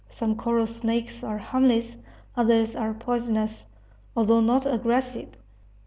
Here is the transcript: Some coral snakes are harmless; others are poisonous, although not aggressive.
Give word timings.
Some 0.09 0.35
coral 0.35 0.65
snakes 0.65 1.23
are 1.23 1.37
harmless; 1.37 1.95
others 2.35 2.75
are 2.75 2.91
poisonous, 2.91 3.65
although 4.17 4.41
not 4.41 4.65
aggressive. 4.65 5.29